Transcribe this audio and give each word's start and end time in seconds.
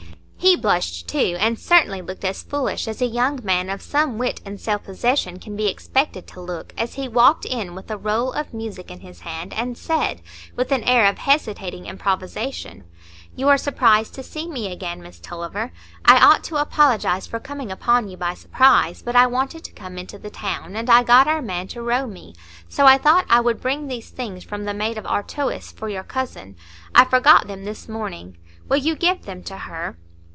He 0.43 0.55
blushed 0.57 1.07
too, 1.07 1.37
and 1.39 1.57
certainly 1.57 2.01
looked 2.01 2.25
as 2.25 2.41
foolish 2.41 2.87
as 2.87 2.99
a 3.01 3.05
young 3.05 3.39
man 3.43 3.69
of 3.69 3.81
some 3.81 4.17
wit 4.17 4.41
and 4.43 4.59
self 4.59 4.83
possession 4.83 5.37
can 5.39 5.55
be 5.55 5.67
expected 5.67 6.25
to 6.29 6.41
look, 6.41 6.73
as 6.77 6.95
he 6.95 7.07
walked 7.07 7.45
in 7.45 7.75
with 7.75 7.91
a 7.91 7.95
roll 7.97 8.33
of 8.33 8.53
music 8.53 8.89
in 8.89 9.01
his 9.01 9.19
hand, 9.21 9.53
and 9.53 9.77
said, 9.77 10.21
with 10.55 10.71
an 10.71 10.83
air 10.83 11.05
of 11.05 11.19
hesitating 11.19 11.85
improvisation,— 11.85 12.83
"You 13.35 13.49
are 13.49 13.57
surprised 13.57 14.15
to 14.15 14.23
see 14.23 14.47
me 14.49 14.71
again, 14.71 15.01
Miss 15.01 15.19
Tulliver; 15.19 15.71
I 16.05 16.17
ought 16.19 16.43
to 16.45 16.57
apologise 16.57 17.27
for 17.27 17.39
coming 17.39 17.71
upon 17.71 18.09
you 18.09 18.17
by 18.17 18.33
surprise, 18.33 19.03
but 19.03 19.15
I 19.15 19.27
wanted 19.27 19.63
to 19.65 19.71
come 19.73 19.99
into 19.99 20.17
the 20.17 20.31
town, 20.31 20.75
and 20.75 20.89
I 20.89 21.03
got 21.03 21.27
our 21.27 21.43
man 21.43 21.67
to 21.69 21.83
row 21.83 22.07
me; 22.07 22.33
so 22.67 22.87
I 22.87 22.97
thought 22.97 23.25
I 23.29 23.39
would 23.41 23.61
bring 23.61 23.87
these 23.87 24.09
things 24.09 24.43
from 24.43 24.65
the 24.65 24.73
'Maid 24.73 24.97
of 24.97 25.05
Artois' 25.05 25.71
for 25.75 25.87
your 25.87 26.03
cousin; 26.03 26.55
I 26.95 27.05
forgot 27.05 27.47
them 27.47 27.63
this 27.63 27.87
morning. 27.87 28.37
Will 28.67 28.77
you 28.77 28.95
give 28.95 29.25
them 29.25 29.43
to 29.43 29.55
her?" 29.57 29.97